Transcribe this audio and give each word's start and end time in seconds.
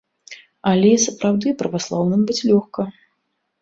Але 0.71 0.91
сапраўды, 1.05 1.47
праваслаўным 1.61 2.21
быць 2.29 2.43
лёгка. 2.49 2.93